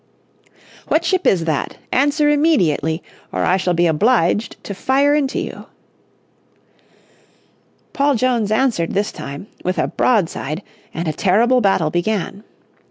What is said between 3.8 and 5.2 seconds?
obliged to fire